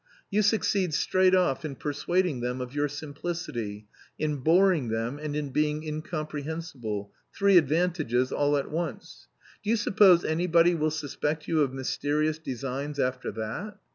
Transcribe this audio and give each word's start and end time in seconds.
You 0.31 0.41
succeed 0.41 0.95
straight 0.95 1.35
off 1.35 1.63
in 1.63 1.75
persuading 1.75 2.39
them 2.39 2.59
of 2.59 2.73
your 2.73 2.87
simplicity, 2.87 3.85
in 4.17 4.37
boring 4.37 4.87
them 4.87 5.19
and 5.19 5.35
in 5.35 5.49
being 5.51 5.83
incomprehensible 5.83 7.11
three 7.31 7.55
advantages 7.55 8.31
all 8.31 8.57
at 8.57 8.71
once! 8.71 9.27
Do 9.63 9.69
you 9.69 9.75
suppose 9.75 10.25
anybody 10.25 10.73
will 10.73 10.89
suspect 10.89 11.47
you 11.47 11.61
of 11.61 11.71
mysterious 11.71 12.39
designs 12.39 12.97
after 12.99 13.31
that? 13.33 13.77